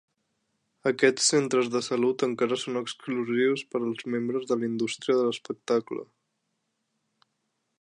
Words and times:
Aquests 0.91 1.25
centres 1.33 1.67
de 1.75 1.81
salut 1.87 2.25
encara 2.27 2.57
són 2.61 2.79
exclusius 2.81 3.65
per 3.75 3.81
als 3.81 4.01
membres 4.15 4.49
de 4.53 4.57
la 4.63 4.67
indústria 4.69 5.19
de 5.19 5.27
l'espectacle. 5.29 6.07